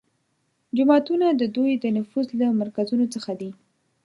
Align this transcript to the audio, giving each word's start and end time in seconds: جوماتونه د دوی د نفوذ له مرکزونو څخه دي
جوماتونه 0.77 1.27
د 1.33 1.43
دوی 1.55 1.71
د 1.77 1.85
نفوذ 1.97 2.27
له 2.39 2.47
مرکزونو 2.61 3.05
څخه 3.15 3.31
دي 3.39 3.51